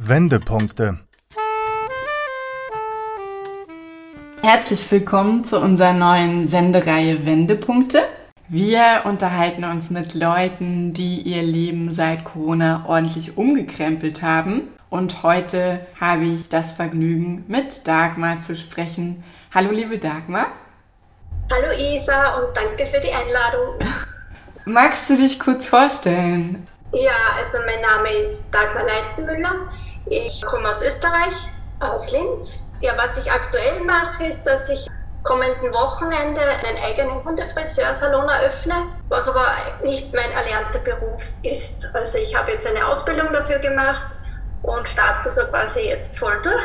[0.00, 1.00] Wendepunkte.
[4.42, 8.04] Herzlich willkommen zu unserer neuen Sendereihe Wendepunkte.
[8.46, 14.68] Wir unterhalten uns mit Leuten, die ihr Leben seit Corona ordentlich umgekrempelt haben.
[14.88, 19.24] Und heute habe ich das Vergnügen, mit Dagmar zu sprechen.
[19.52, 20.46] Hallo, liebe Dagmar.
[21.50, 23.80] Hallo Isa und danke für die Einladung.
[24.64, 26.68] Magst du dich kurz vorstellen?
[26.92, 29.68] Ja, also mein Name ist Dagmar Leitenmüller.
[30.06, 31.34] Ich komme aus Österreich,
[31.80, 32.60] aus Linz.
[32.80, 34.86] Ja, was ich aktuell mache, ist, dass ich
[35.24, 38.74] kommenden Wochenende einen eigenen Hundefriseursalon eröffne,
[39.08, 39.46] was aber
[39.84, 41.88] nicht mein erlernter Beruf ist.
[41.92, 44.06] Also ich habe jetzt eine Ausbildung dafür gemacht
[44.62, 46.64] und starte so quasi jetzt voll durch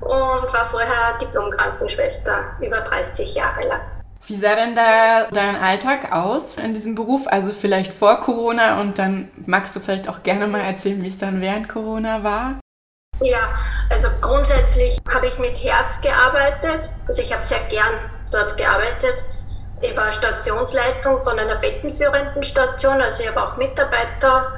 [0.00, 3.80] und war vorher Diplom-Krankenschwester über 30 Jahre lang.
[4.26, 7.26] Wie sah denn da dein Alltag aus in diesem Beruf?
[7.26, 11.18] Also vielleicht vor Corona und dann magst du vielleicht auch gerne mal erzählen, wie es
[11.18, 12.58] dann während Corona war?
[13.20, 13.50] Ja,
[13.90, 16.90] also grundsätzlich habe ich mit Herz gearbeitet.
[17.06, 17.94] Also ich habe sehr gern
[18.30, 19.24] dort gearbeitet.
[19.80, 24.52] Ich war Stationsleitung von einer bettenführenden Station, also ich habe auch Mitarbeiter.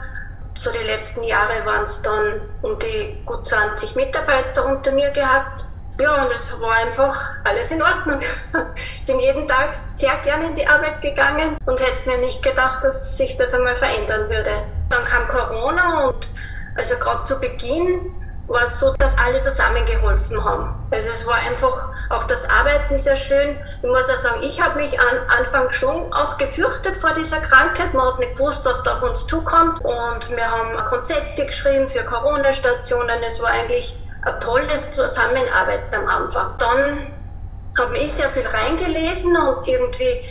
[0.56, 5.64] So die letzten Jahre waren es dann um die gut 20 Mitarbeiter unter mir gehabt.
[5.98, 8.20] Ja, und es war einfach alles in Ordnung.
[9.00, 12.84] Ich bin jeden Tag sehr gern in die Arbeit gegangen und hätte mir nicht gedacht,
[12.84, 14.62] dass sich das einmal verändern würde.
[14.88, 16.28] Dann kam Corona und
[16.76, 18.12] also gerade zu Beginn
[18.50, 20.74] war es so, dass alle zusammengeholfen haben.
[20.90, 23.56] Also es war einfach auch das Arbeiten sehr schön.
[23.80, 27.94] Ich muss auch sagen, ich habe mich am Anfang schon auch gefürchtet vor dieser Krankheit.
[27.94, 29.80] Man hat nicht gewusst, was da auf uns zukommt.
[29.84, 33.22] Und wir haben Konzepte geschrieben für Corona-Stationen.
[33.26, 36.54] Es war eigentlich ein tolles Zusammenarbeiten am Anfang.
[36.58, 37.06] Dann
[37.78, 40.24] habe ich sehr viel reingelesen und irgendwie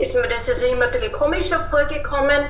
[0.00, 2.44] ist mir das also immer ein bisschen komischer vorgekommen.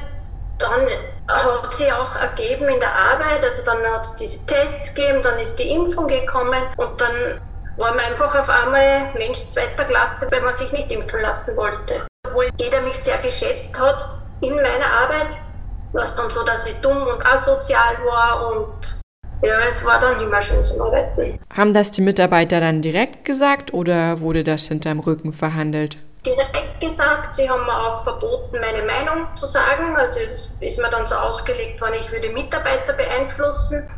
[0.57, 0.89] Dann
[1.29, 5.39] hat sich auch ergeben in der Arbeit, also dann hat es diese Tests gegeben, dann
[5.39, 7.41] ist die Impfung gekommen und dann
[7.77, 12.07] war man einfach auf einmal Mensch zweiter Klasse, weil man sich nicht impfen lassen wollte.
[12.27, 14.05] Obwohl jeder mich sehr geschätzt hat
[14.41, 15.37] in meiner Arbeit,
[15.93, 19.01] war es dann so, dass ich dumm und asozial war und
[19.43, 21.39] ja, es war dann immer schön zum Arbeiten.
[21.55, 25.99] Haben das die Mitarbeiter dann direkt gesagt oder wurde das hinterm Rücken verhandelt?
[26.25, 27.35] Direkt gesagt.
[27.35, 29.97] Sie haben mir auch verboten, meine Meinung zu sagen.
[29.97, 33.89] Also es ist mir dann so ausgelegt worden, ich würde Mitarbeiter beeinflussen.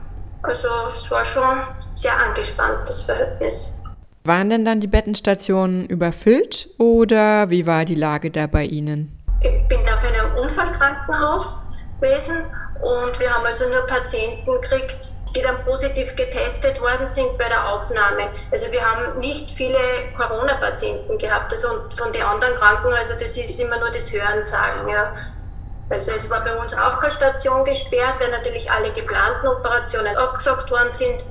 [0.42, 1.62] Also es war schon
[1.94, 3.82] sehr angespannt, das Verhältnis.
[4.24, 9.18] Waren denn dann die Bettenstationen überfüllt oder wie war die Lage da bei Ihnen?
[9.40, 11.58] Ich bin auf einem Unfallkrankenhaus
[12.00, 12.36] gewesen
[12.82, 14.96] und wir haben also nur Patienten gekriegt,
[15.34, 18.30] die dann positiv getestet worden sind bei der Aufnahme.
[18.52, 19.78] Also wir haben nicht viele
[20.16, 21.52] Corona-Patienten gehabt.
[21.52, 24.88] Also von den anderen Krankenhäusern, das ist immer nur das Hörensagen.
[24.88, 25.12] Ja.
[25.90, 30.70] Also es war bei uns auch keine Station gesperrt, weil natürlich alle geplanten Operationen abgesagt
[30.70, 31.24] worden sind.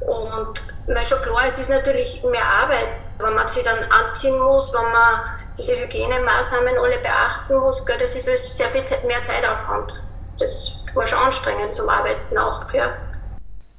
[0.00, 4.72] Und mir schon klar, es ist natürlich mehr Arbeit, wenn man sich dann anziehen muss,
[4.74, 5.20] wenn man
[5.56, 10.00] diese Hygienemaßnahmen alle beachten muss, gell, das ist sehr viel mehr Zeitaufwand.
[10.38, 12.72] Das war schon anstrengend zum Arbeiten auch.
[12.72, 12.94] Ja.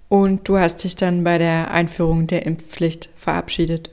[0.07, 3.89] Und du hast dich dann bei der Einführung der Impfpflicht verabschiedet.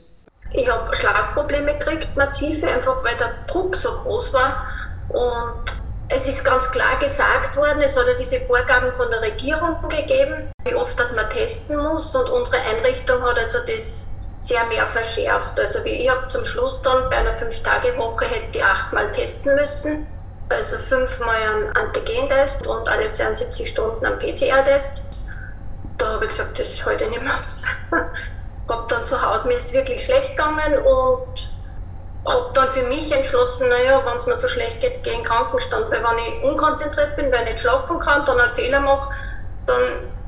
[0.51, 4.67] Ich habe Schlafprobleme gekriegt, massive, einfach weil der Druck so groß war.
[5.09, 5.63] Und
[6.09, 10.51] es ist ganz klar gesagt worden, es hat ja diese Vorgaben von der Regierung gegeben,
[10.63, 12.15] wie oft dass man testen muss.
[12.15, 15.59] Und unsere Einrichtung hat also das sehr mehr verschärft.
[15.59, 20.05] Also ich habe zum Schluss dann bei einer Fünf-Tage-Woche hätte ich achtmal testen müssen.
[20.49, 25.01] Also fünfmal einen Antigen-Test und alle 72 Stunden einen PCR-Test
[26.23, 27.63] habe ich gesagt, das halte ich nicht mehr aus.
[28.69, 31.49] habe dann zu Hause, mir ist wirklich schlecht gegangen und
[32.25, 35.25] habe dann für mich entschlossen, naja, wenn es mir so schlecht geht, gehe in den
[35.25, 35.91] Krankenstand.
[35.91, 39.13] Weil wenn ich unkonzentriert bin, weil ich nicht schlafen kann, dann einen Fehler mache,
[39.65, 39.81] dann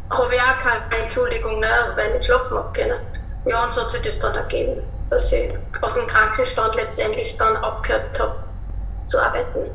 [0.09, 2.99] habe ich auch keine Entschuldigung, ne, weil ich nicht schlafen habe können.
[3.45, 7.55] Ja, und so hat sich das dann ergeben, dass ich aus dem Krankenstand letztendlich dann
[7.57, 8.35] aufgehört habe
[9.07, 9.71] zu arbeiten.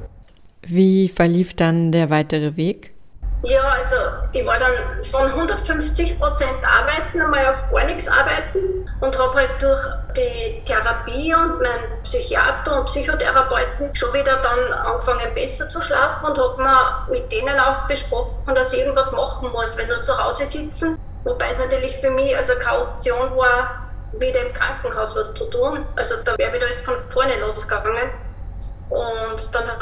[0.62, 2.94] Wie verlief dann der weitere Weg?
[3.42, 3.96] Ja, also
[4.32, 9.50] ich war dann von 150 Prozent arbeiten einmal auf gar nichts arbeiten und habe halt
[9.60, 9.80] durch
[10.14, 16.38] die Therapie und meinen Psychiater und Psychotherapeuten schon wieder dann angefangen besser zu schlafen und
[16.38, 20.44] habe mir mit denen auch besprochen, dass ich irgendwas machen muss, wenn nur zu Hause
[20.44, 20.98] sitzen.
[21.24, 25.86] Wobei es natürlich für mich also keine Option war, wieder im Krankenhaus was zu tun.
[25.96, 28.10] Also da wäre wieder alles von vorne losgegangen.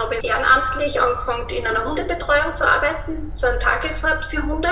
[0.08, 4.70] Habe ich ehrenamtlich angefangen, in einer Hundebetreuung zu arbeiten, so ein Tageswart für Hunde.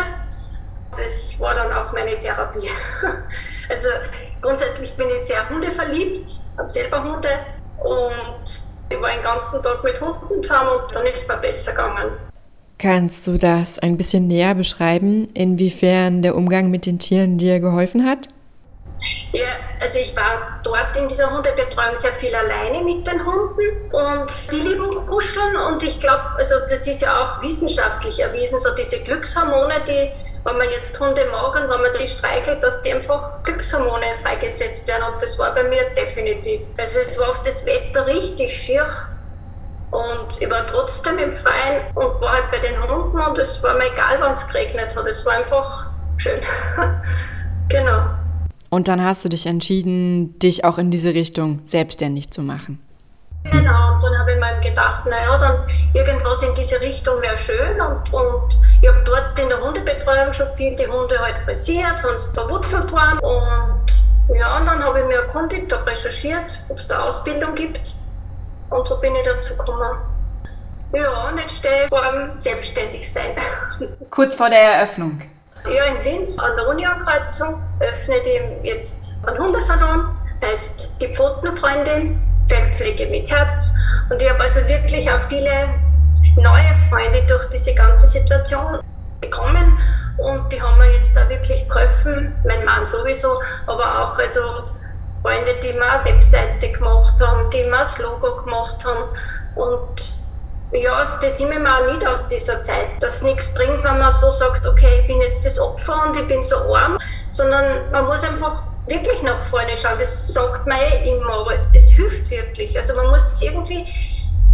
[0.91, 2.71] Das war dann auch meine Therapie.
[3.69, 3.89] Also
[4.41, 7.29] grundsätzlich bin ich sehr hundeverliebt, habe selber Hunde
[7.83, 8.45] und
[8.89, 12.13] ich war den ganzen Tag mit Hunden zusammen und dann ist es mir besser gegangen.
[12.79, 18.07] Kannst du das ein bisschen näher beschreiben, inwiefern der Umgang mit den Tieren dir geholfen
[18.07, 18.29] hat?
[19.33, 19.49] Ja,
[19.81, 24.57] also ich war dort in dieser Hundebetreuung sehr viel alleine mit den Hunden und die
[24.57, 29.75] lieben kuscheln und ich glaube, also das ist ja auch wissenschaftlich erwiesen, so diese Glückshormone,
[29.87, 30.11] die,
[30.45, 34.87] wenn man jetzt Hunde mag und wenn man die streichelt, dass die einfach Glückshormone freigesetzt
[34.87, 36.63] werden und das war bei mir definitiv.
[36.79, 38.87] Also es war auf das Wetter richtig schier
[39.91, 43.75] und ich war trotzdem im Freien und war halt bei den Hunden und es war
[43.75, 46.41] mir egal, wann es geregnet hat, es war einfach schön.
[47.69, 48.16] genau.
[48.71, 52.83] Und dann hast du dich entschieden, dich auch in diese Richtung selbstständig zu machen.
[53.45, 57.81] Genau, und dann habe ich mir gedacht, naja, dann irgendwas in diese Richtung wäre schön.
[57.81, 62.19] Und, und ich habe dort in der Hundebetreuung schon viel die Hunde halt frisiert, wenn
[62.19, 63.19] sie verwurzelt waren.
[63.21, 67.95] Und ja, und dann habe ich mir erkundigt, habe recherchiert, ob es da Ausbildung gibt.
[68.71, 69.97] Und so bin ich dazu gekommen.
[70.93, 73.37] Ja, und jetzt stehe ich vor dem Selbstständigsein.
[74.11, 75.21] Kurz vor der Eröffnung.
[75.69, 77.61] Ja, in Linz an der Unionkreuzung
[78.07, 83.71] öffnet ihm jetzt ein Hundesalon, heißt die Pfotenfreundin, Feldpflege mit Herz.
[84.09, 85.51] Und ich habe also wirklich auch viele
[86.37, 88.81] neue Freunde durch diese ganze Situation
[89.21, 89.77] bekommen.
[90.19, 94.41] Und die haben mir jetzt da wirklich geholfen, mein Mann sowieso, aber auch also
[95.23, 99.05] Freunde, die mir eine Webseite gemacht haben, die mir das Logo gemacht haben.
[99.57, 100.13] Und
[100.73, 103.99] ja, also das nehme ich mir auch mit aus dieser Zeit, dass nichts bringt, wenn
[103.99, 106.99] man so sagt, okay, ich bin jetzt das Opfer und ich bin so arm,
[107.37, 109.99] sondern man muss einfach wirklich nach vorne schauen.
[109.99, 112.77] Das sagt man eh immer, aber es hilft wirklich.
[112.77, 113.85] Also man muss irgendwie,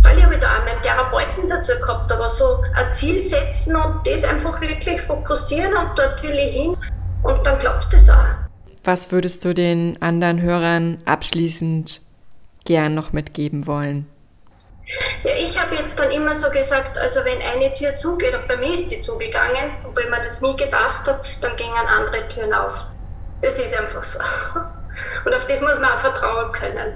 [0.02, 4.06] weil ich habe da auch meinen Therapeuten dazu gehabt, aber so ein Ziel setzen und
[4.06, 6.76] das einfach wirklich fokussieren und dort will ich hin
[7.22, 8.26] und dann klappt es auch.
[8.84, 12.00] Was würdest du den anderen Hörern abschließend
[12.64, 14.08] gern noch mitgeben wollen?
[15.24, 18.56] Ja, ich habe jetzt dann immer so gesagt, also wenn eine Tür zugeht, und bei
[18.56, 22.86] mir ist die zugegangen, obwohl man das nie gedacht hat, dann gingen andere Türen auf.
[23.40, 24.18] Es ist einfach so.
[25.24, 26.94] Und auf das muss man auch vertrauen können.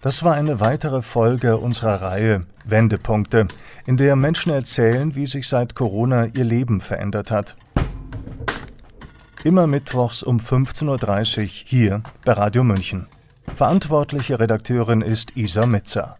[0.00, 3.48] Das war eine weitere Folge unserer Reihe Wendepunkte,
[3.84, 7.56] in der Menschen erzählen, wie sich seit Corona ihr Leben verändert hat.
[9.44, 13.06] Immer mittwochs um 15.30 Uhr hier bei Radio München.
[13.54, 16.19] Verantwortliche Redakteurin ist Isa Metzer.